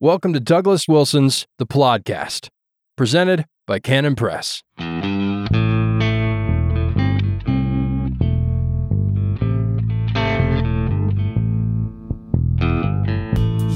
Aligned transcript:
Welcome 0.00 0.32
to 0.32 0.40
Douglas 0.40 0.88
Wilson's 0.88 1.46
The 1.58 1.66
Podcast, 1.66 2.48
presented 2.96 3.44
by 3.64 3.78
Canon 3.78 4.16
Press. 4.16 4.60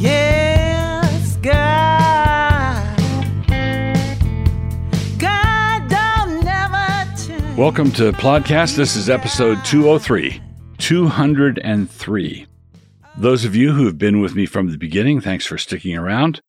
Yes, 0.00 1.36
God. 1.36 2.98
God 5.18 5.88
don't 5.88 6.44
never. 6.44 7.56
Welcome 7.56 7.90
to 7.92 8.12
Podcast. 8.12 8.76
This 8.76 8.96
is 8.96 9.08
episode 9.08 9.64
203. 9.64 10.40
203. 10.78 12.46
Those 13.20 13.44
of 13.44 13.56
you 13.56 13.72
who 13.72 13.86
have 13.86 13.98
been 13.98 14.20
with 14.20 14.36
me 14.36 14.46
from 14.46 14.70
the 14.70 14.78
beginning, 14.78 15.20
thanks 15.20 15.44
for 15.44 15.58
sticking 15.58 15.96
around. 15.96 16.40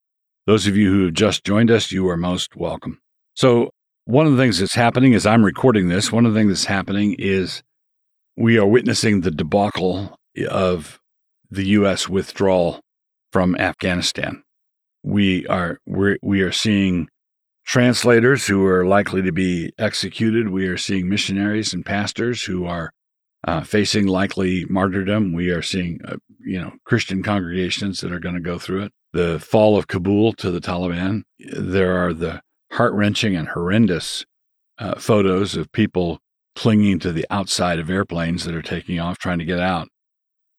Those 0.46 0.68
of 0.68 0.78
you 0.78 0.92
who 0.92 1.06
have 1.06 1.16
just 1.16 1.44
joined 1.44 1.72
us, 1.72 1.92
you 1.92 2.08
are 2.08 2.16
most 2.16 2.56
welcome. 2.56 3.02
So, 3.34 3.72
one 4.06 4.28
of 4.28 4.34
the 4.34 4.38
things 4.38 4.60
that's 4.60 4.76
happening 4.76 5.16
as 5.16 5.26
I'm 5.26 5.44
recording 5.44 5.90
this, 5.90 6.12
one 6.12 6.28
of 6.28 6.34
the 6.36 6.40
things 6.40 6.52
that's 6.52 6.66
happening 6.66 7.16
is 7.18 7.64
we 8.38 8.60
are 8.60 8.68
witnessing 8.68 9.22
the 9.22 9.32
debacle 9.32 10.16
of 10.48 11.00
the 11.50 11.66
U.S. 11.70 12.08
withdrawal 12.08 12.82
from 13.34 13.56
Afghanistan. 13.56 14.44
We 15.02 15.48
are 15.48 15.80
we're, 15.88 16.18
we 16.22 16.42
are 16.42 16.52
seeing 16.52 17.08
translators 17.66 18.46
who 18.46 18.64
are 18.68 18.86
likely 18.86 19.24
to 19.24 19.32
be 19.32 19.72
executed. 19.80 20.50
We 20.50 20.68
are 20.68 20.78
seeing 20.78 21.10
missionaries 21.10 21.74
and 21.74 21.84
pastors 21.84 22.44
who 22.44 22.66
are 22.66 22.92
uh, 23.48 23.62
facing 23.62 24.08
likely 24.08 24.66
martyrdom. 24.66 25.34
We 25.34 25.50
are 25.50 25.62
seeing, 25.62 26.00
uh, 26.06 26.18
you 26.40 26.60
know, 26.60 26.74
Christian 26.86 27.24
congregations 27.24 28.02
that 28.02 28.12
are 28.12 28.20
going 28.20 28.36
to 28.36 28.42
go 28.42 28.60
through 28.60 28.84
it. 28.84 28.94
The 29.14 29.40
fall 29.40 29.78
of 29.78 29.88
Kabul 29.88 30.34
to 30.34 30.52
the 30.52 30.62
Taliban. 30.62 31.24
There 31.40 31.98
are 31.98 32.14
the 32.14 32.42
heart 32.72 32.94
wrenching 32.94 33.36
and 33.36 33.48
horrendous 33.48 34.26
uh, 34.78 34.96
photos 35.00 35.56
of 35.56 35.72
people 35.72 36.20
clinging 36.56 37.00
to 37.00 37.12
the 37.12 37.26
outside 37.30 37.80
of 37.80 37.90
airplanes 37.90 38.46
that 38.46 38.56
are 38.56 38.62
taking 38.62 39.00
off, 39.00 39.18
trying 39.18 39.40
to 39.40 39.46
get 39.46 39.60
out. 39.60 39.88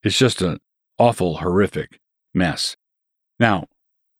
It's 0.03 0.17
just 0.17 0.41
an 0.41 0.57
awful, 0.97 1.37
horrific 1.37 1.99
mess. 2.33 2.75
Now, 3.39 3.67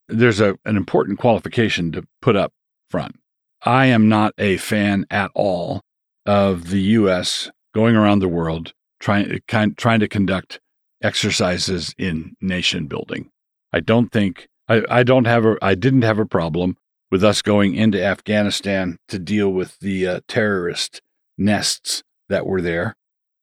there's 0.07 0.39
a, 0.39 0.57
an 0.65 0.77
important 0.77 1.19
qualification 1.19 1.91
to 1.93 2.03
put 2.21 2.35
up 2.35 2.53
front. 2.89 3.15
I 3.63 3.87
am 3.87 4.09
not 4.09 4.33
a 4.37 4.57
fan 4.57 5.05
at 5.09 5.31
all 5.33 5.81
of 6.25 6.69
the 6.69 6.81
U.S. 6.81 7.49
going 7.73 7.95
around 7.95 8.19
the 8.19 8.27
world 8.27 8.73
trying 9.01 9.39
kind, 9.47 9.77
trying 9.77 9.99
to 9.99 10.07
conduct 10.07 10.59
exercises 11.03 11.93
in 11.97 12.35
nation 12.39 12.87
building. 12.87 13.29
I 13.73 13.81
don't 13.81 14.11
think 14.11 14.47
I, 14.69 14.83
I 14.89 15.03
don't 15.03 15.25
have 15.25 15.45
a 15.45 15.57
I 15.61 15.75
didn't 15.75 16.03
have 16.03 16.19
a 16.19 16.25
problem 16.25 16.77
with 17.09 17.23
us 17.23 17.41
going 17.41 17.75
into 17.75 18.01
Afghanistan 18.01 18.97
to 19.09 19.19
deal 19.19 19.49
with 19.49 19.77
the 19.79 20.07
uh, 20.07 20.19
terrorist 20.27 21.01
nests 21.37 22.03
that 22.29 22.45
were 22.45 22.61
there, 22.61 22.95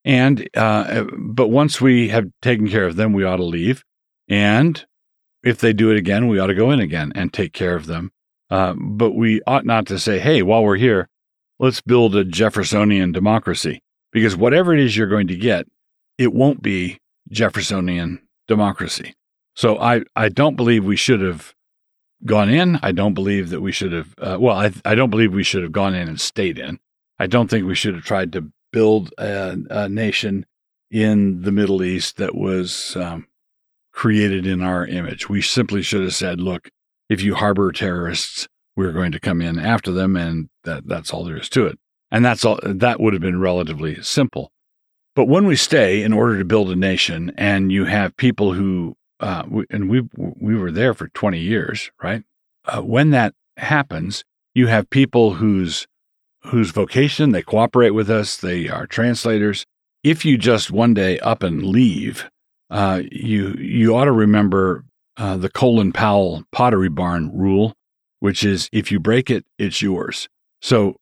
and 0.04 0.48
uh, 0.56 1.04
but 1.18 1.48
once 1.48 1.80
we 1.80 2.08
have 2.08 2.30
taken 2.40 2.68
care 2.68 2.86
of 2.86 2.96
them, 2.96 3.12
we 3.12 3.24
ought 3.24 3.36
to 3.36 3.44
leave. 3.44 3.84
And 4.28 4.84
if 5.42 5.58
they 5.58 5.72
do 5.72 5.90
it 5.90 5.96
again, 5.96 6.28
we 6.28 6.38
ought 6.38 6.48
to 6.48 6.54
go 6.54 6.70
in 6.70 6.80
again 6.80 7.12
and 7.14 7.32
take 7.32 7.52
care 7.52 7.74
of 7.76 7.86
them. 7.86 8.12
Uh, 8.50 8.74
but 8.78 9.12
we 9.12 9.42
ought 9.46 9.66
not 9.66 9.86
to 9.86 9.98
say, 9.98 10.18
hey, 10.18 10.42
while 10.42 10.62
we're 10.62 10.76
here, 10.76 11.08
let's 11.58 11.80
build 11.80 12.16
a 12.16 12.24
Jeffersonian 12.24 13.12
democracy. 13.12 13.82
Because 14.12 14.36
whatever 14.36 14.74
it 14.74 14.80
is 14.80 14.96
you're 14.96 15.06
going 15.06 15.28
to 15.28 15.36
get, 15.36 15.66
it 16.16 16.32
won't 16.32 16.62
be 16.62 16.98
Jeffersonian 17.30 18.26
democracy. 18.46 19.14
So 19.54 19.78
I, 19.78 20.02
I 20.16 20.28
don't 20.28 20.56
believe 20.56 20.84
we 20.84 20.96
should 20.96 21.20
have 21.20 21.54
gone 22.24 22.48
in. 22.48 22.78
I 22.82 22.92
don't 22.92 23.14
believe 23.14 23.50
that 23.50 23.60
we 23.60 23.72
should 23.72 23.92
have, 23.92 24.14
uh, 24.18 24.38
well, 24.40 24.56
I, 24.56 24.72
I 24.84 24.94
don't 24.94 25.10
believe 25.10 25.32
we 25.32 25.42
should 25.42 25.62
have 25.62 25.72
gone 25.72 25.94
in 25.94 26.08
and 26.08 26.20
stayed 26.20 26.58
in. 26.58 26.78
I 27.18 27.26
don't 27.26 27.48
think 27.48 27.66
we 27.66 27.74
should 27.74 27.94
have 27.94 28.04
tried 28.04 28.32
to 28.32 28.50
build 28.72 29.12
a, 29.18 29.56
a 29.70 29.88
nation 29.88 30.46
in 30.90 31.42
the 31.42 31.52
Middle 31.52 31.82
East 31.82 32.16
that 32.16 32.34
was 32.34 32.96
um, 32.96 33.26
created 33.92 34.46
in 34.46 34.62
our 34.62 34.86
image. 34.86 35.28
We 35.28 35.42
simply 35.42 35.82
should 35.82 36.02
have 36.02 36.14
said, 36.14 36.40
look, 36.40 36.70
if 37.08 37.22
you 37.22 37.34
harbor 37.34 37.72
terrorists, 37.72 38.48
we're 38.76 38.92
going 38.92 39.12
to 39.12 39.20
come 39.20 39.42
in 39.42 39.58
after 39.58 39.90
them, 39.90 40.16
and 40.16 40.48
that, 40.64 40.86
that's 40.86 41.12
all 41.12 41.24
there 41.24 41.38
is 41.38 41.48
to 41.50 41.66
it. 41.66 41.78
And 42.10 42.24
that's 42.24 42.44
all 42.44 42.58
that 42.62 43.00
would 43.00 43.12
have 43.12 43.22
been 43.22 43.40
relatively 43.40 44.02
simple. 44.02 44.50
But 45.14 45.26
when 45.26 45.46
we 45.46 45.56
stay 45.56 46.02
in 46.02 46.12
order 46.12 46.38
to 46.38 46.44
build 46.44 46.70
a 46.70 46.76
nation, 46.76 47.32
and 47.36 47.72
you 47.72 47.86
have 47.86 48.16
people 48.16 48.52
who, 48.52 48.96
uh, 49.20 49.42
we, 49.48 49.64
and 49.70 49.90
we 49.90 50.08
we 50.14 50.56
were 50.56 50.70
there 50.70 50.94
for 50.94 51.08
20 51.08 51.38
years, 51.38 51.90
right? 52.02 52.22
Uh, 52.64 52.82
when 52.82 53.10
that 53.10 53.34
happens, 53.56 54.24
you 54.54 54.68
have 54.68 54.90
people 54.90 55.34
whose 55.34 55.86
whose 56.44 56.70
vocation 56.70 57.32
they 57.32 57.42
cooperate 57.42 57.90
with 57.90 58.08
us, 58.08 58.36
they 58.36 58.68
are 58.68 58.86
translators. 58.86 59.66
If 60.04 60.24
you 60.24 60.38
just 60.38 60.70
one 60.70 60.94
day 60.94 61.18
up 61.18 61.42
and 61.42 61.66
leave, 61.66 62.30
uh, 62.70 63.02
you 63.10 63.54
you 63.54 63.96
ought 63.96 64.04
to 64.04 64.12
remember 64.12 64.84
uh, 65.16 65.36
the 65.36 65.50
Colin 65.50 65.92
Powell 65.92 66.44
Pottery 66.52 66.88
Barn 66.88 67.36
rule, 67.36 67.74
which 68.20 68.44
is 68.44 68.68
if 68.72 68.92
you 68.92 69.00
break 69.00 69.30
it, 69.30 69.44
it's 69.58 69.82
yours. 69.82 70.28
So 70.62 70.96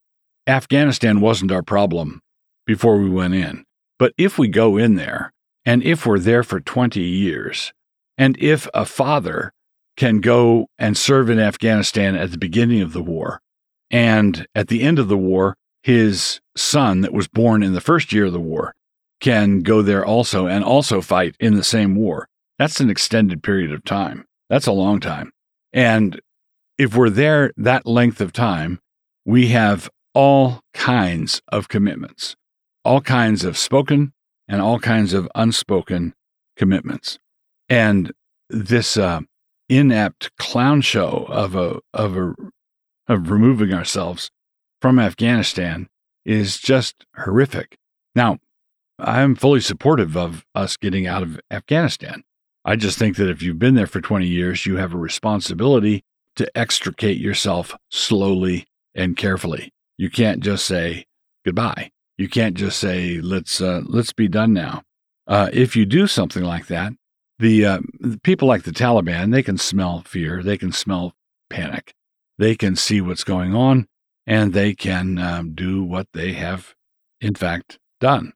Afghanistan 0.47 1.21
wasn't 1.21 1.53
our 1.53 1.63
problem 1.63 2.21
before 2.67 2.99
we 2.99 3.11
went 3.11 3.35
in. 3.35 3.65
But 3.99 4.13
if 4.19 4.39
we 4.39 4.49
go 4.49 4.77
in 4.77 4.95
there, 4.95 5.33
and 5.65 5.83
if 5.83 6.07
we're 6.07 6.19
there 6.19 6.43
for 6.43 6.61
20 6.61 7.01
years, 7.01 7.73
and 8.19 8.37
if 8.39 8.69
a 8.75 8.85
father 8.85 9.53
can 9.97 10.21
go 10.21 10.69
and 10.79 10.97
serve 10.97 11.31
in 11.31 11.39
Afghanistan 11.39 12.15
at 12.15 12.31
the 12.31 12.39
beginning 12.39 12.83
of 12.83 12.93
the 12.93 13.03
war, 13.03 13.41
and 13.91 14.47
at 14.55 14.69
the 14.69 14.83
end 14.83 14.99
of 14.99 15.09
the 15.09 15.17
war, 15.17 15.57
his 15.83 16.41
son 16.57 17.01
that 17.01 17.13
was 17.13 17.29
born 17.29 17.63
in 17.63 17.73
the 17.73 17.81
first 17.81 18.13
year 18.13 18.27
of 18.27 18.33
the 18.33 18.41
war 18.41 18.75
can 19.21 19.61
go 19.61 19.83
there 19.83 20.05
also 20.05 20.47
and 20.47 20.65
also 20.65 21.01
fight 21.01 21.35
in 21.41 21.55
the 21.55 21.65
same 21.65 21.95
war. 21.95 22.29
That's 22.59 22.81
an 22.81 22.91
extended 22.91 23.43
period 23.43 23.73
of 23.73 23.85
time. 23.85 24.27
That's 24.51 24.67
a 24.67 24.73
long 24.73 25.01
time. 25.01 25.33
And 25.73 26.21
if 26.79 26.95
we're 26.95 27.11
there 27.11 27.53
that 27.57 27.87
length 27.87 28.21
of 28.21 28.33
time, 28.33 28.81
we 29.25 29.49
have 29.49 29.91
all 30.17 30.63
kinds 30.73 31.43
of 31.49 31.69
commitments, 31.69 32.37
all 32.87 33.03
kinds 33.03 33.45
of 33.45 33.59
spoken 33.59 34.15
and 34.49 34.63
all 34.63 34.79
kinds 34.79 35.13
of 35.13 35.29
unspoken 35.35 36.15
commitments. 36.57 37.19
And 37.69 38.13
this 38.49 38.97
uh, 38.97 39.21
inept 39.69 40.35
clown 40.39 40.81
show 40.81 41.27
of 41.29 41.55
a 41.55 41.81
of 41.93 42.17
a 42.17 42.35
of 43.07 43.31
removing 43.31 43.75
ourselves 43.75 44.31
from 44.81 44.99
Afghanistan 44.99 45.87
is 46.25 46.57
just 46.57 47.05
horrific. 47.17 47.77
Now, 48.15 48.39
I'm 48.99 49.37
fully 49.37 49.61
supportive 49.61 50.17
of 50.17 50.47
us 50.55 50.79
getting 50.79 51.07
out 51.07 51.23
of 51.23 51.39
Afghanistan. 51.51 52.25
I 52.65 52.77
just 52.77 52.99
think 52.99 53.17
that 53.17 53.29
if 53.29 53.43
you've 53.43 53.59
been 53.59 53.75
there 53.75 53.87
for 53.87 54.01
20 54.01 54.27
years, 54.27 54.65
you 54.65 54.79
have 54.79 54.95
a 54.95 54.99
responsibility 54.99 56.05
to 56.37 56.51
extricate 56.57 57.19
yourself 57.19 57.77
slowly 57.91 58.67
and 58.95 59.15
carefully. 59.15 59.75
You 59.99 60.11
can't 60.11 60.43
just 60.43 60.67
say 60.67 61.07
goodbye. 61.45 61.91
You 62.19 62.29
can't 62.29 62.57
just 62.57 62.79
say 62.79 63.21
let's 63.21 63.61
uh, 63.61 63.83
let's 63.85 64.13
be 64.13 64.29
done 64.29 64.53
now. 64.53 64.83
Uh, 65.27 65.51
if 65.53 65.77
you 65.77 65.87
do 65.87 66.07
something 66.07 66.45
like 66.45 66.67
that, 66.69 66.93
the, 67.39 67.67
uh, 67.67 67.79
people 68.23 68.49
like 68.49 68.63
the 68.63 68.71
Taliban 68.71 69.33
they 69.33 69.43
can 69.43 69.59
smell 69.59 70.03
fear, 70.03 70.43
they 70.43 70.57
can 70.57 70.73
smell 70.73 71.15
panic, 71.51 71.95
they 72.39 72.55
can 72.55 72.77
see 72.77 73.01
what's 73.01 73.25
going 73.25 73.55
on, 73.55 73.87
and 74.27 74.53
they 74.53 74.75
can 74.75 75.19
um, 75.19 75.55
do 75.55 75.83
what 75.83 76.07
they 76.13 76.33
have 76.33 76.75
in 77.21 77.35
fact 77.35 77.79
done, 78.01 78.33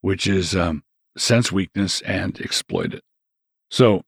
which 0.00 0.26
is 0.26 0.54
um, 0.54 0.82
sense 1.16 1.52
weakness 1.52 2.00
and 2.02 2.40
exploit 2.40 2.94
it. 2.94 3.02
So, 3.70 4.02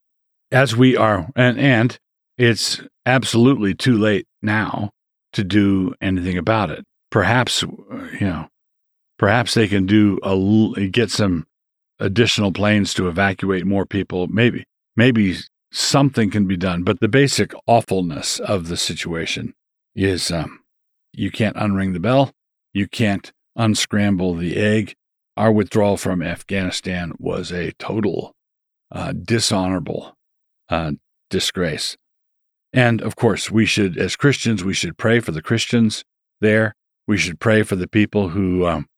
as 0.51 0.77
we 0.77 0.97
are, 0.97 1.31
and 1.37 1.59
and 1.59 1.99
it's 2.37 2.83
absolutely 3.07 3.75
too 3.75 3.97
late 3.97 4.27
now 4.43 4.91
to 5.33 5.45
do 5.45 5.95
anything 6.01 6.37
about 6.37 6.71
it 6.71 6.85
perhaps 7.15 7.63
you 7.63 8.27
know 8.27 8.49
perhaps 9.21 9.55
they 9.55 9.69
can 9.69 9.87
do 9.87 10.19
a 10.25 10.89
get 10.89 11.13
some 11.13 11.47
additional 12.01 12.51
planes 12.51 12.93
to 12.93 13.07
evacuate 13.07 13.65
more 13.65 13.87
people. 13.87 14.27
Maybe 14.27 14.65
maybe 14.97 15.37
something 15.71 16.29
can 16.29 16.47
be 16.49 16.57
done 16.57 16.83
but 16.83 16.99
the 16.99 17.09
basic 17.09 17.53
awfulness 17.67 18.41
of 18.41 18.67
the 18.67 18.77
situation 18.77 19.55
is 19.95 20.33
um, 20.33 20.61
you 21.13 21.31
can't 21.31 21.57
unring 21.57 21.93
the 21.93 22.01
bell 22.01 22.33
you 22.73 22.89
can't 22.89 23.33
unscramble 23.57 24.35
the 24.35 24.57
egg. 24.57 24.95
Our 25.37 25.53
withdrawal 25.53 25.97
from 25.97 26.23
afghanistan 26.23 27.13
was 27.19 27.53
a 27.53 27.73
total 27.73 28.35
uh, 28.93 29.13
dishonorable 29.13 30.15
uh, 30.69 30.93
disgrace. 31.29 31.97
And 32.73 33.03
of 33.03 33.17
course 33.17 33.51
we 33.51 33.67
should 33.67 33.99
as 33.99 34.17
christians 34.17 34.65
we 34.65 34.75
should 34.75 34.97
pray 34.97 35.19
for 35.21 35.33
the 35.33 35.43
christians 35.43 36.05
there 36.41 36.75
we 37.07 37.17
should 37.17 37.41
pray 37.41 37.63
for 37.63 37.77
the 37.77 37.89
people 37.89 38.31
who 38.31 38.67
um, 38.67 38.89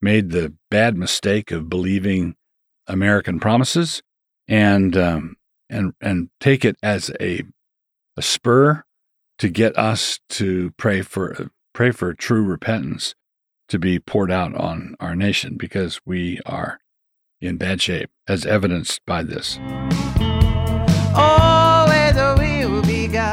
made 0.00 0.30
the 0.30 0.54
bad 0.70 0.96
mistake 0.96 1.50
of 1.50 1.68
believing 1.68 2.34
American 2.86 3.38
promises 3.38 4.02
and 4.48 4.96
um, 4.96 5.36
and 5.68 5.92
and 6.00 6.30
take 6.40 6.64
it 6.64 6.76
as 6.82 7.10
a 7.20 7.42
a 8.16 8.22
spur 8.22 8.82
to 9.38 9.48
get 9.48 9.76
us 9.78 10.20
to 10.28 10.72
pray 10.76 11.02
for 11.02 11.50
pray 11.72 11.90
for 11.90 12.12
true 12.14 12.44
repentance 12.44 13.14
to 13.68 13.78
be 13.78 13.98
poured 13.98 14.30
out 14.30 14.54
on 14.54 14.96
our 14.98 15.14
nation 15.14 15.56
because 15.56 16.00
we 16.04 16.40
are 16.44 16.80
in 17.40 17.56
bad 17.56 17.80
shape, 17.80 18.10
as 18.28 18.44
evidenced 18.44 19.00
by 19.06 19.22
this. 19.22 19.58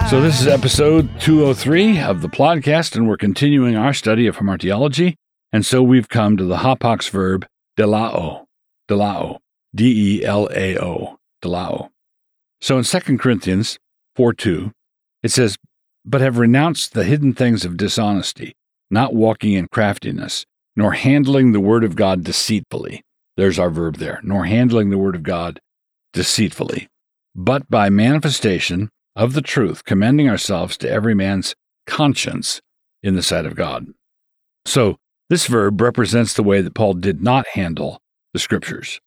So, 0.09 0.21
this 0.21 0.39
is 0.39 0.48
episode 0.48 1.09
203 1.19 2.00
of 2.00 2.21
the 2.21 2.30
podcast, 2.30 2.95
and 2.95 3.09
we're 3.09 3.18
continuing 3.18 3.75
our 3.75 3.94
study 3.94 4.25
of 4.25 4.38
hamartiology. 4.38 5.15
And 5.51 5.65
so 5.65 5.83
we've 5.83 6.07
come 6.07 6.38
to 6.38 6.45
the 6.45 6.56
hapax 6.56 7.09
verb 7.09 7.45
delao, 7.77 8.45
delao, 8.89 9.39
D 9.75 10.19
E 10.21 10.24
L 10.24 10.48
A 10.54 10.77
O, 10.77 11.18
delao. 11.44 11.89
So 12.62 12.77
in 12.77 12.86
2 12.86 13.18
Corinthians 13.18 13.80
4 14.15 14.31
2, 14.31 14.71
it 15.24 15.31
says, 15.31 15.57
But 16.06 16.21
have 16.21 16.38
renounced 16.38 16.94
the 16.94 17.03
hidden 17.03 17.33
things 17.33 17.65
of 17.65 17.75
dishonesty, 17.75 18.56
not 18.89 19.13
walking 19.13 19.51
in 19.51 19.68
craftiness, 19.74 20.45
nor 20.77 20.94
handling 20.94 21.51
the 21.51 21.60
word 21.60 21.83
of 21.83 21.98
God 21.98 22.24
deceitfully. 22.24 23.03
There's 23.36 23.60
our 23.60 23.69
verb 23.69 23.98
there, 23.98 24.21
nor 24.24 24.45
handling 24.45 24.89
the 24.89 24.98
word 24.98 25.15
of 25.15 25.24
God 25.24 25.60
deceitfully, 26.13 26.88
but 27.36 27.69
by 27.69 27.89
manifestation 27.89 28.89
of 29.17 29.33
the 29.33 29.41
truth, 29.41 29.83
commending 29.83 30.29
ourselves 30.29 30.77
to 30.77 30.89
every 30.89 31.15
man's 31.15 31.55
conscience 31.87 32.61
in 33.01 33.15
the 33.15 33.23
sight 33.23 33.45
of 33.45 33.55
God. 33.55 33.87
So, 34.65 34.97
this 35.29 35.47
verb 35.47 35.81
represents 35.81 36.33
the 36.33 36.43
way 36.43 36.61
that 36.61 36.75
Paul 36.75 36.93
did 36.93 37.21
not 37.21 37.47
handle 37.47 37.99
the 38.31 38.39
scriptures. 38.39 39.01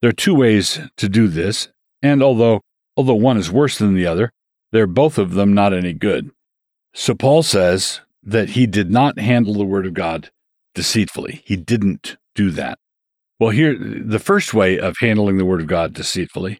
There 0.00 0.10
are 0.10 0.12
two 0.12 0.34
ways 0.34 0.78
to 0.98 1.08
do 1.08 1.26
this, 1.26 1.68
and 2.02 2.22
although 2.22 2.60
although 2.96 3.14
one 3.14 3.38
is 3.38 3.50
worse 3.50 3.78
than 3.78 3.94
the 3.94 4.06
other, 4.06 4.30
they're 4.70 4.86
both 4.86 5.18
of 5.18 5.32
them 5.34 5.54
not 5.54 5.72
any 5.72 5.92
good. 5.92 6.30
So 6.92 7.14
Paul 7.14 7.42
says 7.42 8.02
that 8.22 8.50
he 8.50 8.66
did 8.66 8.90
not 8.90 9.18
handle 9.18 9.54
the 9.54 9.64
word 9.64 9.86
of 9.86 9.94
God 9.94 10.30
deceitfully. 10.74 11.42
He 11.44 11.56
didn't 11.56 12.16
do 12.34 12.50
that. 12.52 12.78
Well, 13.40 13.50
here, 13.50 13.76
the 13.76 14.20
first 14.20 14.54
way 14.54 14.78
of 14.78 14.96
handling 15.00 15.38
the 15.38 15.44
word 15.44 15.60
of 15.60 15.66
God 15.66 15.92
deceitfully 15.92 16.58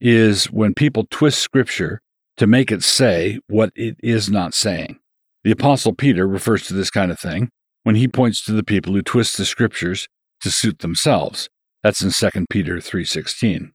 is 0.00 0.46
when 0.50 0.72
people 0.72 1.06
twist 1.10 1.40
scripture 1.40 2.00
to 2.36 2.46
make 2.46 2.72
it 2.72 2.82
say 2.82 3.38
what 3.46 3.72
it 3.74 3.96
is 4.02 4.30
not 4.30 4.54
saying. 4.54 4.98
The 5.44 5.50
apostle 5.50 5.94
Peter 5.94 6.26
refers 6.26 6.66
to 6.66 6.74
this 6.74 6.90
kind 6.90 7.10
of 7.10 7.18
thing 7.18 7.50
when 7.82 7.96
he 7.96 8.08
points 8.08 8.44
to 8.44 8.52
the 8.52 8.64
people 8.64 8.94
who 8.94 9.02
twist 9.02 9.36
the 9.36 9.44
scriptures 9.44 10.08
to 10.40 10.50
suit 10.50 10.80
themselves. 10.80 11.48
That's 11.82 12.02
in 12.02 12.10
2 12.10 12.46
Peter 12.48 12.78
3:16. 12.78 13.72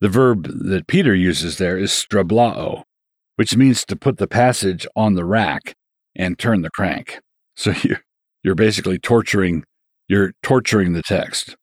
The 0.00 0.08
verb 0.08 0.48
that 0.48 0.86
Peter 0.86 1.14
uses 1.14 1.58
there 1.58 1.78
is 1.78 1.90
strablao, 1.90 2.82
which 3.36 3.56
means 3.56 3.84
to 3.84 3.94
put 3.94 4.16
the 4.16 4.26
passage 4.26 4.86
on 4.96 5.14
the 5.14 5.24
rack 5.24 5.74
and 6.16 6.38
turn 6.38 6.62
the 6.62 6.70
crank. 6.70 7.20
So 7.54 7.72
you're, 7.82 8.00
you're 8.42 8.54
basically 8.54 8.98
torturing 8.98 9.64
you're 10.08 10.32
torturing 10.42 10.92
the 10.92 11.02
text. 11.02 11.56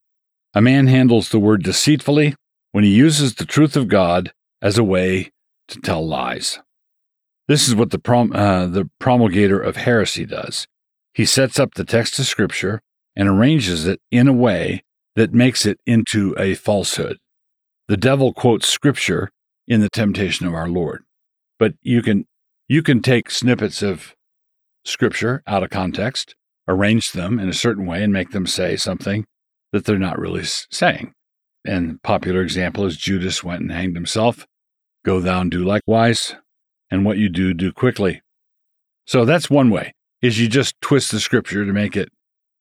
A 0.53 0.61
man 0.61 0.87
handles 0.87 1.29
the 1.29 1.39
word 1.39 1.63
deceitfully 1.63 2.35
when 2.71 2.83
he 2.83 2.89
uses 2.89 3.35
the 3.35 3.45
truth 3.45 3.75
of 3.75 3.87
God 3.87 4.31
as 4.61 4.77
a 4.77 4.83
way 4.83 5.31
to 5.69 5.79
tell 5.79 6.05
lies. 6.05 6.59
This 7.47 7.67
is 7.67 7.75
what 7.75 7.91
the, 7.91 7.99
prom, 7.99 8.31
uh, 8.33 8.67
the 8.67 8.89
promulgator 8.99 9.59
of 9.59 9.77
heresy 9.77 10.25
does. 10.25 10.67
He 11.13 11.25
sets 11.25 11.59
up 11.59 11.73
the 11.73 11.85
text 11.85 12.19
of 12.19 12.25
Scripture 12.25 12.81
and 13.15 13.27
arranges 13.27 13.85
it 13.85 13.99
in 14.11 14.27
a 14.27 14.33
way 14.33 14.83
that 15.15 15.33
makes 15.33 15.65
it 15.65 15.79
into 15.85 16.35
a 16.37 16.53
falsehood. 16.53 17.17
The 17.87 17.97
devil 17.97 18.33
quotes 18.33 18.67
Scripture 18.67 19.31
in 19.67 19.81
the 19.81 19.89
temptation 19.89 20.45
of 20.45 20.53
our 20.53 20.69
Lord, 20.69 21.03
but 21.57 21.73
you 21.81 22.01
can 22.01 22.25
you 22.67 22.83
can 22.83 23.01
take 23.01 23.31
snippets 23.31 23.81
of 23.81 24.15
Scripture 24.85 25.41
out 25.47 25.63
of 25.63 25.71
context, 25.71 26.35
arrange 26.67 27.11
them 27.11 27.39
in 27.39 27.49
a 27.49 27.53
certain 27.53 27.85
way, 27.85 28.03
and 28.03 28.13
make 28.13 28.29
them 28.29 28.45
say 28.45 28.75
something 28.75 29.25
that 29.71 29.85
they're 29.85 29.99
not 29.99 30.19
really 30.19 30.43
saying. 30.71 31.13
And 31.65 32.01
popular 32.03 32.41
example 32.41 32.85
is 32.85 32.95
Judas 32.95 33.43
went 33.43 33.61
and 33.61 33.71
hanged 33.71 33.95
himself. 33.95 34.45
Go 35.05 35.19
thou 35.19 35.41
and 35.41 35.51
do 35.51 35.63
likewise, 35.63 36.35
and 36.91 37.05
what 37.05 37.17
you 37.17 37.29
do, 37.29 37.53
do 37.53 37.71
quickly. 37.71 38.21
So 39.05 39.25
that's 39.25 39.49
one 39.49 39.69
way, 39.69 39.93
is 40.21 40.39
you 40.39 40.47
just 40.47 40.79
twist 40.81 41.11
the 41.11 41.19
scripture 41.19 41.65
to 41.65 41.73
make 41.73 41.95
it 41.95 42.09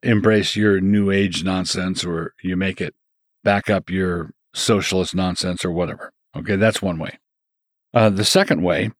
embrace 0.03 0.57
your 0.57 0.81
new 0.81 1.11
age 1.11 1.43
nonsense 1.45 2.05
or 2.05 2.33
you 2.43 2.57
make 2.57 2.81
it 2.81 2.95
back 3.43 3.69
up 3.69 3.91
your 3.91 4.31
socialist 4.55 5.15
nonsense 5.15 5.65
or 5.65 5.73
whatever. 5.73 6.13
Okay, 6.37 6.57
that's 6.57 6.81
one 6.81 6.99
way. 6.99 7.19
Uh, 7.93 8.11
the 8.11 8.25
second 8.25 8.63
way 8.63 8.91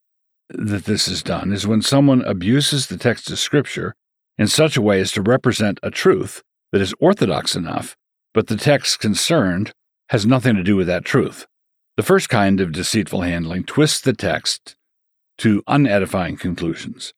that 0.49 0.85
this 0.85 1.07
is 1.07 1.21
done 1.21 1.53
is 1.53 1.67
when 1.67 1.81
someone 1.81 2.21
abuses 2.23 2.87
the 2.87 2.97
text 2.97 3.29
of 3.29 3.39
scripture 3.39 3.95
in 4.37 4.47
such 4.47 4.75
a 4.75 4.81
way 4.81 4.99
as 4.99 5.11
to 5.11 5.21
represent 5.21 5.79
a 5.83 5.91
truth 5.91 6.41
that 6.71 6.81
is 6.81 6.93
orthodox 6.99 7.55
enough, 7.55 7.95
but 8.33 8.47
the 8.47 8.57
text 8.57 8.99
concerned 8.99 9.71
has 10.09 10.25
nothing 10.25 10.55
to 10.55 10.63
do 10.63 10.75
with 10.75 10.87
that 10.87 11.05
truth. 11.05 11.45
The 11.99 12.03
first 12.03 12.29
kind 12.29 12.61
of 12.61 12.71
deceitful 12.71 13.23
handling 13.23 13.65
twists 13.65 13.99
the 13.99 14.13
text 14.13 14.77
to 15.39 15.61
unedifying 15.67 16.39
conclusions, 16.39 17.13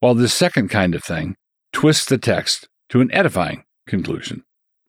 while 0.00 0.16
the 0.16 0.28
second 0.28 0.70
kind 0.70 0.96
of 0.96 1.04
thing 1.04 1.36
twists 1.72 2.06
the 2.06 2.18
text 2.18 2.66
to 2.88 3.00
an 3.00 3.14
edifying 3.14 3.62
conclusion. 3.86 4.42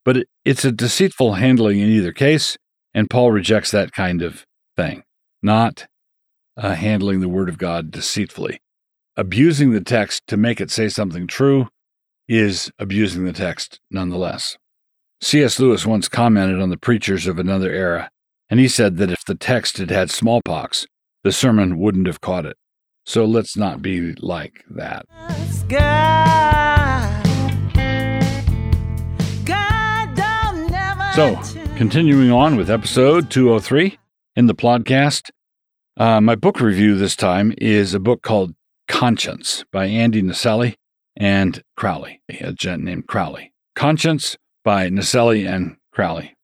But 0.04 0.26
it's 0.46 0.66
a 0.66 0.72
deceitful 0.72 1.34
handling 1.34 1.80
in 1.80 1.90
either 1.90 2.12
case, 2.12 2.58
and 2.96 3.08
Paul 3.08 3.32
rejects 3.32 3.70
that 3.70 3.92
kind 3.92 4.24
of 4.24 4.48
thing, 4.76 5.04
not 5.44 5.86
uh, 6.58 6.74
handling 6.74 7.20
the 7.20 7.30
Word 7.30 7.48
of 7.48 7.60
God 7.60 7.92
deceitfully. 7.92 8.60
Abusing 9.16 9.74
the 9.74 9.80
text 9.80 10.24
to 10.26 10.38
make 10.38 10.60
it 10.60 10.72
say 10.72 10.90
something 10.90 11.28
true 11.28 11.68
is 12.28 12.72
abusing 12.80 13.26
the 13.26 13.32
text 13.32 13.80
nonetheless. 13.92 14.58
C.S. 15.22 15.60
Lewis 15.60 15.86
once 15.86 16.10
commented 16.10 16.60
on 16.60 16.72
the 16.72 16.78
preachers 16.78 17.28
of 17.28 17.38
another 17.38 17.72
era, 17.72 18.10
and 18.50 18.60
he 18.60 18.68
said 18.68 18.98
that 18.98 19.12
if 19.12 19.24
the 19.26 19.36
text 19.36 19.78
had 19.78 19.90
had 19.90 20.12
smallpox, 20.12 20.86
the 21.24 21.32
sermon 21.32 21.80
wouldn't 21.80 22.08
have 22.08 22.22
caught 22.22 22.46
it. 22.46 22.58
So 23.06 23.26
let's 23.26 23.56
not 23.56 23.82
be 23.82 24.14
like 24.16 24.64
that. 24.70 25.06
God. 25.68 27.26
God 29.46 31.14
So, 31.16 31.40
continuing 31.76 32.32
on 32.32 32.56
with 32.56 32.70
episode 32.70 33.32
203 33.32 33.98
in 34.36 34.48
the 34.48 34.56
podcast, 34.56 35.30
uh, 35.98 36.20
my 36.20 36.36
book 36.36 36.60
review 36.60 36.96
this 36.98 37.16
time 37.16 37.54
is 37.58 37.94
a 37.94 38.00
book 38.00 38.22
called 38.22 38.54
Conscience 38.88 39.64
by 39.72 39.86
Andy 39.86 40.22
Naselli 40.22 40.76
and 41.16 41.64
Crowley, 41.78 42.22
a 42.30 42.54
gent 42.54 42.84
named 42.84 43.08
Crowley. 43.08 43.54
Conscience 43.76 44.38
by 44.64 44.90
Naselli 44.90 45.48
and 45.48 45.78
Crowley. 45.92 46.36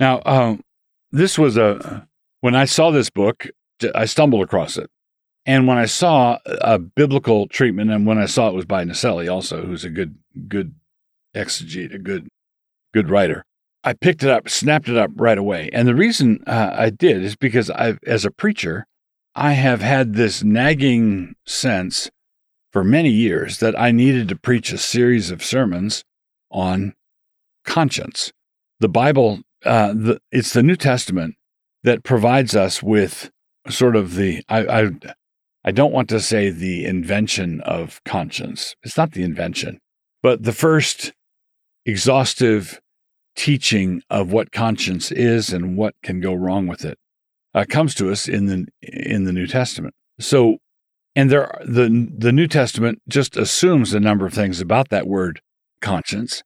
Now, 0.00 0.22
um, 0.26 0.62
this 1.16 1.38
was 1.38 1.56
a, 1.56 2.06
when 2.40 2.54
I 2.54 2.64
saw 2.64 2.90
this 2.90 3.10
book, 3.10 3.48
I 3.94 4.04
stumbled 4.04 4.42
across 4.42 4.76
it. 4.76 4.90
And 5.44 5.66
when 5.66 5.78
I 5.78 5.86
saw 5.86 6.38
a 6.46 6.78
biblical 6.78 7.46
treatment, 7.46 7.90
and 7.90 8.06
when 8.06 8.18
I 8.18 8.26
saw 8.26 8.48
it 8.48 8.54
was 8.54 8.64
by 8.64 8.84
Naselli 8.84 9.32
also, 9.32 9.64
who's 9.64 9.84
a 9.84 9.90
good, 9.90 10.18
good 10.48 10.74
exegete, 11.34 11.94
a 11.94 11.98
good, 11.98 12.28
good 12.92 13.08
writer, 13.08 13.44
I 13.84 13.92
picked 13.92 14.24
it 14.24 14.30
up, 14.30 14.48
snapped 14.48 14.88
it 14.88 14.96
up 14.96 15.12
right 15.14 15.38
away. 15.38 15.70
And 15.72 15.86
the 15.86 15.94
reason 15.94 16.42
uh, 16.46 16.74
I 16.76 16.90
did 16.90 17.22
is 17.22 17.36
because 17.36 17.70
I, 17.70 17.96
as 18.04 18.24
a 18.24 18.32
preacher, 18.32 18.86
I 19.36 19.52
have 19.52 19.80
had 19.80 20.14
this 20.14 20.42
nagging 20.42 21.36
sense 21.46 22.10
for 22.72 22.82
many 22.82 23.10
years 23.10 23.58
that 23.60 23.78
I 23.78 23.92
needed 23.92 24.28
to 24.28 24.36
preach 24.36 24.72
a 24.72 24.78
series 24.78 25.30
of 25.30 25.44
sermons 25.44 26.02
on 26.50 26.94
conscience. 27.64 28.32
The 28.80 28.88
Bible, 28.88 29.42
uh, 29.66 29.92
the, 29.92 30.20
it's 30.30 30.52
the 30.52 30.62
New 30.62 30.76
Testament 30.76 31.34
that 31.82 32.04
provides 32.04 32.56
us 32.56 32.82
with 32.82 33.30
sort 33.68 33.96
of 33.96 34.14
the, 34.14 34.42
I, 34.48 34.82
I, 34.82 34.90
I 35.64 35.70
don't 35.72 35.92
want 35.92 36.08
to 36.10 36.20
say 36.20 36.50
the 36.50 36.84
invention 36.84 37.60
of 37.62 38.00
conscience. 38.04 38.76
It's 38.82 38.96
not 38.96 39.12
the 39.12 39.22
invention, 39.22 39.80
but 40.22 40.44
the 40.44 40.52
first 40.52 41.12
exhaustive 41.84 42.80
teaching 43.34 44.02
of 44.08 44.32
what 44.32 44.52
conscience 44.52 45.12
is 45.12 45.52
and 45.52 45.76
what 45.76 45.94
can 46.02 46.20
go 46.20 46.34
wrong 46.34 46.66
with 46.66 46.84
it 46.84 46.98
uh, 47.54 47.64
comes 47.68 47.94
to 47.94 48.10
us 48.10 48.28
in 48.28 48.46
the 48.46 48.66
in 48.82 49.24
the 49.24 49.32
New 49.32 49.46
Testament. 49.46 49.94
So, 50.18 50.58
and 51.14 51.30
there 51.30 51.60
the 51.64 52.08
the 52.16 52.32
New 52.32 52.46
Testament 52.46 53.02
just 53.08 53.36
assumes 53.36 53.92
a 53.92 54.00
number 54.00 54.26
of 54.26 54.34
things 54.34 54.60
about 54.60 54.88
that 54.90 55.06
word 55.06 55.40
conscience, 55.80 56.42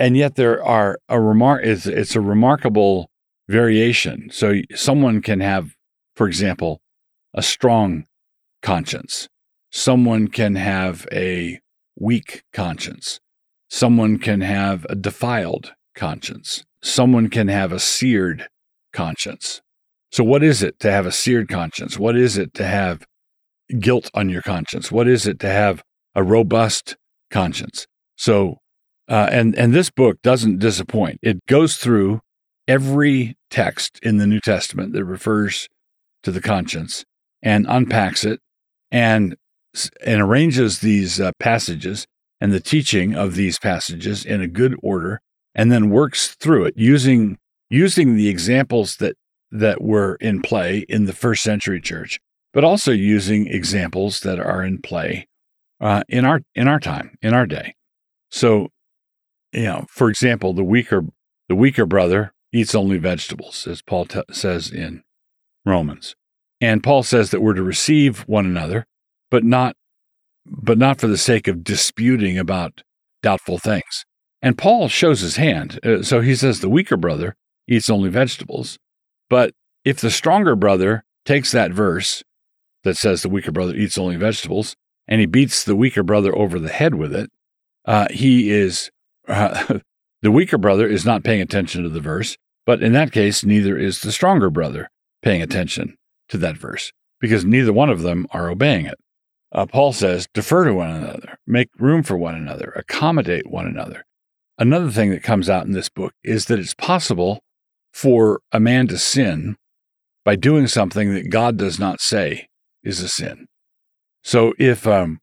and 0.00 0.16
yet 0.16 0.36
there 0.36 0.64
are 0.64 0.98
a 1.10 1.20
remark. 1.20 1.62
It's, 1.62 1.86
it's 1.86 2.16
a 2.16 2.22
remarkable 2.22 3.10
variation. 3.48 4.30
So 4.32 4.54
someone 4.74 5.20
can 5.20 5.40
have, 5.40 5.76
for 6.16 6.26
example, 6.26 6.80
a 7.34 7.42
strong 7.42 8.06
conscience. 8.62 9.28
Someone 9.70 10.28
can 10.28 10.56
have 10.56 11.06
a 11.12 11.60
weak 11.98 12.42
conscience. 12.54 13.20
Someone 13.68 14.18
can 14.18 14.40
have 14.40 14.86
a 14.88 14.96
defiled 14.96 15.74
conscience. 15.94 16.64
Someone 16.82 17.28
can 17.28 17.48
have 17.48 17.70
a 17.70 17.78
seared 17.78 18.48
conscience. 18.94 19.60
So, 20.10 20.24
what 20.24 20.42
is 20.42 20.62
it 20.62 20.80
to 20.80 20.90
have 20.90 21.06
a 21.06 21.12
seared 21.12 21.48
conscience? 21.48 21.98
What 21.98 22.16
is 22.16 22.36
it 22.36 22.52
to 22.54 22.64
have 22.64 23.06
guilt 23.78 24.10
on 24.14 24.28
your 24.28 24.42
conscience? 24.42 24.90
What 24.90 25.06
is 25.06 25.26
it 25.26 25.38
to 25.40 25.48
have 25.48 25.84
a 26.16 26.24
robust 26.24 26.96
conscience? 27.30 27.86
So, 28.16 28.56
uh, 29.10 29.28
and 29.30 29.56
and 29.56 29.74
this 29.74 29.90
book 29.90 30.22
doesn't 30.22 30.60
disappoint. 30.60 31.18
It 31.20 31.44
goes 31.46 31.76
through 31.76 32.20
every 32.68 33.36
text 33.50 33.98
in 34.02 34.18
the 34.18 34.26
New 34.26 34.40
Testament 34.40 34.92
that 34.92 35.04
refers 35.04 35.68
to 36.22 36.30
the 36.30 36.40
conscience 36.40 37.04
and 37.42 37.66
unpacks 37.68 38.24
it 38.24 38.40
and 38.92 39.36
and 40.04 40.22
arranges 40.22 40.78
these 40.78 41.20
uh, 41.20 41.32
passages 41.40 42.06
and 42.40 42.52
the 42.52 42.60
teaching 42.60 43.14
of 43.14 43.34
these 43.34 43.58
passages 43.58 44.24
in 44.24 44.40
a 44.40 44.48
good 44.48 44.76
order 44.82 45.20
and 45.54 45.72
then 45.72 45.90
works 45.90 46.36
through 46.36 46.64
it 46.64 46.74
using 46.76 47.36
using 47.68 48.16
the 48.16 48.28
examples 48.28 48.96
that 48.96 49.16
that 49.50 49.82
were 49.82 50.16
in 50.16 50.40
play 50.40 50.84
in 50.88 51.06
the 51.06 51.12
first 51.12 51.42
century 51.42 51.80
church 51.80 52.20
but 52.52 52.64
also 52.64 52.92
using 52.92 53.46
examples 53.46 54.20
that 54.20 54.38
are 54.38 54.62
in 54.62 54.78
play 54.78 55.26
uh, 55.80 56.02
in 56.08 56.24
our 56.24 56.40
in 56.54 56.68
our 56.68 56.80
time 56.80 57.16
in 57.22 57.34
our 57.34 57.46
day 57.46 57.74
so 58.30 58.68
you 59.52 59.64
know 59.64 59.86
for 59.88 60.08
example 60.08 60.52
the 60.52 60.64
weaker 60.64 61.04
the 61.48 61.54
weaker 61.54 61.86
brother 61.86 62.32
eats 62.52 62.74
only 62.74 62.98
vegetables 62.98 63.66
as 63.66 63.82
paul 63.82 64.04
t- 64.04 64.22
says 64.30 64.70
in 64.70 65.02
romans 65.64 66.14
and 66.60 66.82
paul 66.82 67.02
says 67.02 67.30
that 67.30 67.40
we're 67.40 67.54
to 67.54 67.62
receive 67.62 68.20
one 68.20 68.46
another 68.46 68.86
but 69.30 69.44
not 69.44 69.76
but 70.46 70.78
not 70.78 71.00
for 71.00 71.06
the 71.06 71.18
sake 71.18 71.48
of 71.48 71.64
disputing 71.64 72.38
about 72.38 72.82
doubtful 73.22 73.58
things. 73.58 74.04
And 74.42 74.56
Paul 74.56 74.88
shows 74.88 75.20
his 75.20 75.36
hand. 75.36 75.78
Uh, 75.84 76.02
so 76.02 76.20
he 76.20 76.34
says 76.34 76.60
the 76.60 76.68
weaker 76.68 76.96
brother 76.96 77.36
eats 77.68 77.90
only 77.90 78.08
vegetables. 78.08 78.78
But 79.28 79.52
if 79.84 80.00
the 80.00 80.10
stronger 80.10 80.56
brother 80.56 81.04
takes 81.24 81.52
that 81.52 81.72
verse 81.72 82.22
that 82.84 82.96
says 82.96 83.22
the 83.22 83.28
weaker 83.28 83.52
brother 83.52 83.74
eats 83.74 83.98
only 83.98 84.16
vegetables 84.16 84.74
and 85.06 85.20
he 85.20 85.26
beats 85.26 85.62
the 85.64 85.76
weaker 85.76 86.02
brother 86.02 86.34
over 86.36 86.58
the 86.58 86.70
head 86.70 86.94
with 86.94 87.14
it, 87.14 87.30
uh, 87.84 88.08
he 88.10 88.50
is, 88.50 88.90
uh, 89.30 89.78
the 90.22 90.30
weaker 90.30 90.58
brother 90.58 90.86
is 90.86 91.04
not 91.04 91.24
paying 91.24 91.40
attention 91.40 91.82
to 91.82 91.88
the 91.88 92.00
verse. 92.00 92.36
But 92.66 92.82
in 92.82 92.92
that 92.92 93.12
case, 93.12 93.44
neither 93.44 93.78
is 93.78 94.00
the 94.00 94.12
stronger 94.12 94.50
brother 94.50 94.90
paying 95.22 95.42
attention 95.42 95.96
to 96.28 96.38
that 96.38 96.56
verse 96.56 96.92
because 97.20 97.44
neither 97.44 97.72
one 97.72 97.90
of 97.90 98.02
them 98.02 98.26
are 98.30 98.50
obeying 98.50 98.86
it. 98.86 98.98
Uh, 99.52 99.66
Paul 99.66 99.92
says, 99.92 100.28
defer 100.32 100.64
to 100.64 100.74
one 100.74 100.90
another, 100.90 101.38
make 101.46 101.68
room 101.78 102.02
for 102.02 102.16
one 102.16 102.34
another, 102.34 102.72
accommodate 102.76 103.50
one 103.50 103.66
another. 103.66 104.04
Another 104.58 104.90
thing 104.90 105.10
that 105.10 105.22
comes 105.22 105.50
out 105.50 105.66
in 105.66 105.72
this 105.72 105.88
book 105.88 106.12
is 106.22 106.46
that 106.46 106.58
it's 106.58 106.74
possible 106.74 107.40
for 107.92 108.40
a 108.52 108.60
man 108.60 108.86
to 108.88 108.98
sin 108.98 109.56
by 110.24 110.36
doing 110.36 110.66
something 110.66 111.12
that 111.14 111.30
God 111.30 111.56
does 111.56 111.78
not 111.78 112.00
say 112.00 112.46
is 112.84 113.00
a 113.00 113.08
sin. 113.08 113.46
So 114.22 114.52
if 114.58 114.86
um, 114.86 115.18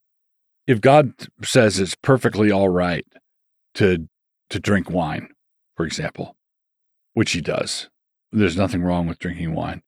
if 0.66 0.82
God 0.82 1.14
says 1.44 1.80
it's 1.80 1.96
perfectly 1.96 2.52
all 2.52 2.70
right 2.70 3.06
to 3.78 4.08
to 4.50 4.60
drink 4.60 4.90
wine, 4.90 5.30
for 5.76 5.86
example, 5.86 6.36
which 7.14 7.32
he 7.32 7.42
does, 7.42 7.90
there's 8.32 8.58
nothing 8.58 8.82
wrong 8.82 9.08
with 9.08 9.20
drinking 9.20 9.54
wine 9.54 9.82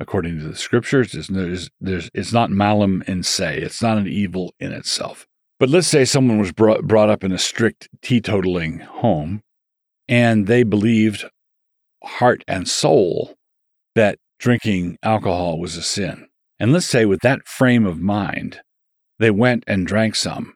according 0.00 0.38
to 0.38 0.48
the 0.48 0.56
scriptures. 0.56 1.28
There's, 1.28 1.70
there's, 1.80 2.10
it's 2.14 2.32
not 2.32 2.50
malum 2.50 3.02
in 3.06 3.22
se, 3.22 3.58
it's 3.58 3.82
not 3.82 3.98
an 3.98 4.08
evil 4.08 4.54
in 4.58 4.72
itself. 4.72 5.26
But 5.60 5.68
let's 5.68 5.86
say 5.86 6.04
someone 6.04 6.38
was 6.38 6.52
brought, 6.52 6.82
brought 6.82 7.10
up 7.10 7.22
in 7.22 7.32
a 7.32 7.38
strict 7.38 7.88
teetotaling 8.02 8.82
home 8.82 9.42
and 10.08 10.46
they 10.46 10.62
believed 10.62 11.24
heart 12.02 12.44
and 12.48 12.68
soul 12.68 13.34
that 13.94 14.18
drinking 14.38 14.98
alcohol 15.02 15.58
was 15.58 15.76
a 15.76 15.82
sin. 15.82 16.28
And 16.58 16.72
let's 16.72 16.86
say 16.86 17.04
with 17.04 17.20
that 17.20 17.46
frame 17.46 17.86
of 17.86 18.00
mind, 18.00 18.60
they 19.18 19.30
went 19.30 19.64
and 19.66 19.86
drank 19.86 20.16
some 20.16 20.54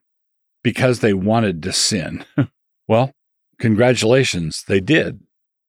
because 0.63 1.01
they 1.01 1.15
wanted 1.15 1.63
to 1.63 1.73
sin. 1.73 2.25
well, 2.89 3.13
congratulations, 3.59 4.65
they 4.67 4.81
did. 4.81 5.21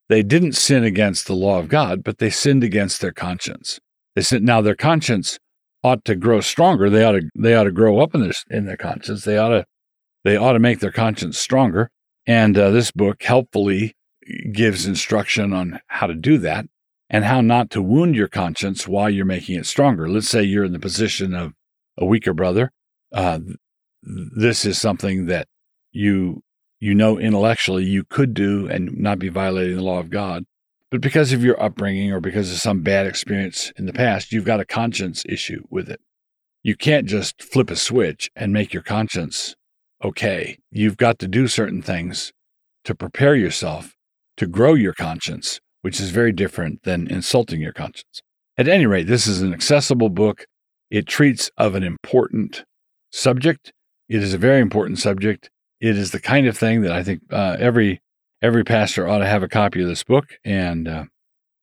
They 0.08 0.24
didn't 0.24 0.54
sin 0.54 0.84
against 0.84 1.28
the 1.28 1.36
law 1.36 1.60
of 1.60 1.70
God, 1.70 2.04
but 2.04 2.18
they 2.18 2.32
sinned 2.32 2.64
against 2.64 3.00
their 3.00 3.12
conscience. 3.12 3.80
They 4.16 4.24
said 4.24 4.42
now 4.42 4.62
their 4.62 4.76
conscience 4.76 5.38
ought 5.84 6.04
to 6.06 6.16
grow 6.16 6.42
stronger. 6.42 6.90
They 6.90 7.04
ought 7.04 7.14
to 7.14 7.30
they 7.36 7.54
ought 7.56 7.66
to 7.66 7.72
grow 7.72 8.00
up 8.00 8.16
in 8.16 8.22
their 8.22 8.34
in 8.50 8.66
their 8.66 8.78
conscience. 8.78 9.24
They 9.24 9.38
ought 9.38 9.50
to 9.50 9.66
they 10.24 10.36
ought 10.36 10.54
to 10.54 10.60
make 10.60 10.80
their 10.80 10.92
conscience 10.92 11.38
stronger. 11.38 11.90
And 12.26 12.58
uh, 12.58 12.72
this 12.72 12.92
book 12.92 13.22
helpfully 13.24 13.96
gives 14.52 14.86
instruction 14.86 15.54
on 15.54 15.80
how 15.88 16.08
to 16.08 16.14
do 16.14 16.38
that 16.40 16.66
and 17.10 17.26
how 17.26 17.42
not 17.42 17.70
to 17.72 17.82
wound 17.82 18.16
your 18.16 18.28
conscience 18.28 18.88
while 18.88 19.10
you're 19.10 19.26
making 19.26 19.58
it 19.58 19.66
stronger. 19.66 20.10
Let's 20.10 20.30
say 20.30 20.44
you're 20.44 20.66
in 20.66 20.74
the 20.74 20.80
position 20.80 21.34
of 21.34 21.54
a 21.98 22.06
weaker 22.06 22.34
brother. 22.34 22.72
Uh, 23.12 23.40
this 24.04 24.66
is 24.66 24.80
something 24.80 25.26
that 25.26 25.48
you 25.92 26.42
you 26.80 26.96
know 26.96 27.20
intellectually 27.20 27.86
you 27.86 28.04
could 28.04 28.34
do 28.34 28.68
and 28.68 28.98
not 28.98 29.20
be 29.20 29.30
violating 29.30 29.76
the 29.76 29.84
law 29.84 30.00
of 30.00 30.10
God. 30.10 30.46
But 30.92 31.02
because 31.02 31.34
of 31.34 31.44
your 31.44 31.62
upbringing 31.62 32.12
or 32.12 32.20
because 32.20 32.52
of 32.52 32.58
some 32.58 32.82
bad 32.82 33.06
experience 33.06 33.72
in 33.78 33.86
the 33.86 33.94
past, 33.94 34.32
you've 34.32 34.46
got 34.46 34.60
a 34.60 34.66
conscience 34.66 35.24
issue 35.28 35.64
with 35.70 35.90
it. 35.90 36.02
You 36.64 36.76
can't 36.76 37.06
just 37.06 37.44
flip 37.44 37.70
a 37.70 37.76
switch 37.76 38.30
and 38.36 38.52
make 38.52 38.74
your 38.74 38.84
conscience 38.84 39.56
okay. 40.04 40.58
You've 40.72 40.98
got 40.98 41.20
to 41.20 41.28
do 41.28 41.48
certain 41.48 41.82
things 41.82 42.34
to 42.86 42.96
prepare 42.96 43.36
yourself 43.36 43.94
to 44.40 44.48
grow 44.48 44.74
your 44.74 44.94
conscience, 44.94 45.60
which 45.82 46.00
is 46.00 46.12
very 46.12 46.32
different 46.32 46.84
than 46.84 47.12
insulting 47.12 47.60
your 47.60 47.74
conscience. 47.74 48.22
At 48.58 48.70
any 48.70 48.86
rate, 48.86 49.06
this 49.06 49.28
is 49.28 49.42
an 49.42 49.54
accessible 49.54 50.10
book. 50.10 50.46
It 50.90 51.08
treats 51.08 51.52
of 51.58 51.76
an 51.76 51.84
important 51.84 52.64
subject. 53.12 53.74
It 54.08 54.24
is 54.24 54.34
a 54.34 54.38
very 54.38 54.62
important 54.62 54.98
subject 54.98 55.50
it 55.82 55.98
is 55.98 56.12
the 56.12 56.20
kind 56.20 56.48
of 56.48 56.58
thing 56.58 56.82
that 56.82 56.92
I 56.92 57.04
think 57.04 57.22
uh, 57.32 57.58
every 57.60 58.02
every 58.42 58.64
pastor 58.64 59.08
ought 59.08 59.20
to 59.20 59.28
have 59.28 59.44
a 59.44 59.50
copy 59.50 59.82
of 59.82 59.88
this 59.88 60.04
book, 60.04 60.38
and 60.44 60.88
uh, 60.88 61.06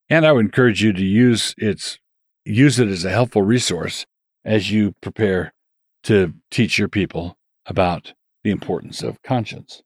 and 0.08 0.26
I 0.26 0.32
would 0.32 0.44
encourage 0.44 0.82
you 0.82 0.92
to 0.92 1.04
use 1.04 1.54
its 1.58 1.98
use 2.44 2.78
it 2.78 2.88
as 2.88 3.04
a 3.04 3.10
helpful 3.10 3.42
resource 3.42 4.06
as 4.44 4.70
you 4.70 4.94
prepare 5.00 5.52
to 6.04 6.32
teach 6.50 6.78
your 6.78 6.88
people 6.88 7.36
about 7.66 8.12
the 8.44 8.50
importance 8.50 9.02
of 9.02 9.20
conscience. 9.22 9.82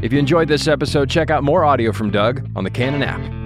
If 0.00 0.12
you 0.12 0.18
enjoyed 0.18 0.48
this 0.48 0.66
episode, 0.66 1.08
check 1.08 1.30
out 1.30 1.44
more 1.44 1.64
audio 1.64 1.92
from 1.92 2.10
Doug 2.10 2.48
on 2.56 2.64
the 2.64 2.70
Canon 2.70 3.02
app. 3.02 3.37